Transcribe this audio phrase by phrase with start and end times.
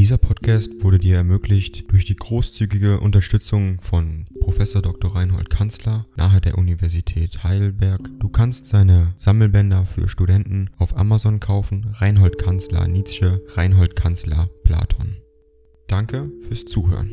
[0.00, 5.14] Dieser Podcast wurde dir ermöglicht durch die großzügige Unterstützung von Professor Dr.
[5.14, 8.08] Reinhold Kanzler nahe der Universität Heidelberg.
[8.18, 11.94] Du kannst seine Sammelbänder für Studenten auf Amazon kaufen.
[11.98, 15.18] Reinhold Kanzler Nietzsche, Reinhold Kanzler Platon.
[15.86, 17.12] Danke fürs Zuhören.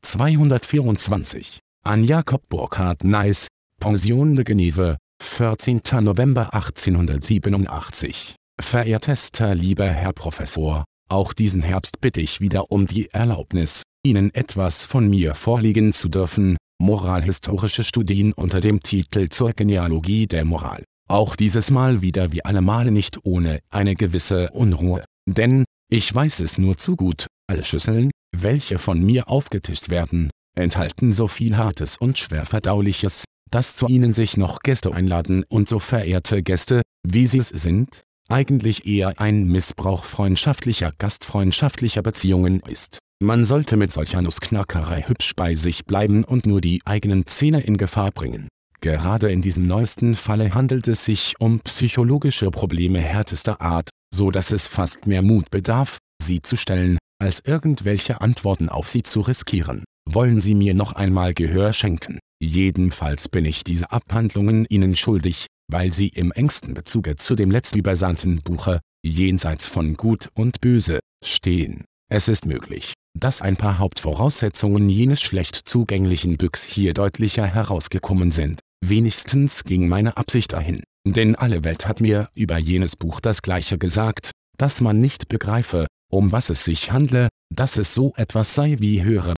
[0.00, 3.48] 224 an Jakob Burkhard Neis,
[3.80, 5.82] Pension de Geneve, 14.
[6.00, 13.82] November 1887 Verehrtester lieber Herr Professor, auch diesen Herbst bitte ich wieder um die Erlaubnis,
[14.04, 20.44] Ihnen etwas von mir vorlegen zu dürfen, moralhistorische Studien unter dem Titel zur Genealogie der
[20.44, 20.84] Moral.
[21.08, 25.04] Auch dieses Mal wieder wie alle Male nicht ohne eine gewisse Unruhe.
[25.28, 31.12] Denn, ich weiß es nur zu gut, alle Schüsseln, welche von mir aufgetischt werden, enthalten
[31.12, 36.42] so viel Hartes und Schwerverdauliches, dass zu ihnen sich noch Gäste einladen und so verehrte
[36.42, 42.98] Gäste, wie sie es sind, eigentlich eher ein Missbrauch freundschaftlicher gastfreundschaftlicher Beziehungen ist.
[43.22, 47.78] Man sollte mit solcher Nussknackerei hübsch bei sich bleiben und nur die eigenen Zähne in
[47.78, 48.48] Gefahr bringen.
[48.80, 54.52] Gerade in diesem neuesten Falle handelt es sich um psychologische Probleme härtester Art, so dass
[54.52, 59.84] es fast mehr Mut bedarf, sie zu stellen, als irgendwelche Antworten auf sie zu riskieren.
[60.08, 62.20] Wollen Sie mir noch einmal Gehör schenken?
[62.40, 68.42] Jedenfalls bin ich diese Abhandlungen Ihnen schuldig, weil sie im engsten Bezuge zu dem letztübersandten
[68.42, 71.84] Buche, Jenseits von Gut und Böse, stehen.
[72.08, 78.60] Es ist möglich, dass ein paar Hauptvoraussetzungen jenes schlecht zugänglichen Büchs hier deutlicher herausgekommen sind.
[78.84, 83.78] Wenigstens ging meine Absicht dahin, denn alle Welt hat mir über jenes Buch das Gleiche
[83.78, 88.76] gesagt, dass man nicht begreife, um was es sich handle, dass es so etwas sei
[88.78, 89.34] wie höhere.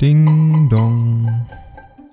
[0.00, 1.23] Ding dong.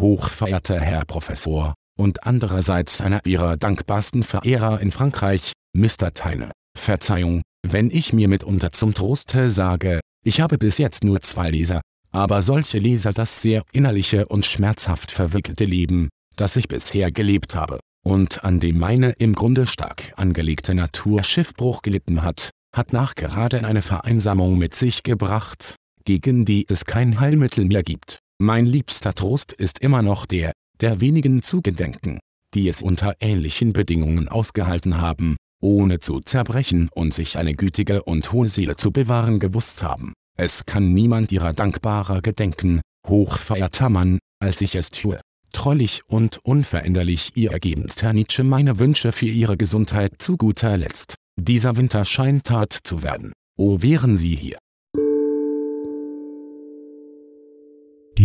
[0.00, 6.14] hochverehrter Herr Professor, und andererseits einer ihrer dankbarsten Verehrer in Frankreich, Mr.
[6.14, 6.50] Teine.
[6.76, 11.80] Verzeihung, wenn ich mir mitunter zum Troste sage, ich habe bis jetzt nur zwei Leser,
[12.10, 17.78] aber solche Leser das sehr innerliche und schmerzhaft verwickelte Leben, das ich bisher gelebt habe,
[18.04, 23.82] und an dem meine im Grunde stark angelegte Natur Schiffbruch gelitten hat, hat nachgerade eine
[23.82, 28.20] Vereinsamung mit sich gebracht, gegen die es kein Heilmittel mehr gibt.
[28.42, 32.20] Mein liebster Trost ist immer noch der, der wenigen zu gedenken,
[32.54, 38.32] die es unter ähnlichen Bedingungen ausgehalten haben, ohne zu zerbrechen und sich eine gütige und
[38.32, 40.14] hohe Seele zu bewahren gewusst haben.
[40.38, 45.20] Es kann niemand ihrer dankbarer gedenken, hochverehrter Mann, als ich es tue.
[45.52, 51.14] Trollig und unveränderlich ihr ergebenster Nietzsche meine Wünsche für ihre Gesundheit zu guter Letzt.
[51.38, 53.34] Dieser Winter scheint Tat zu werden.
[53.58, 54.56] O wären Sie hier.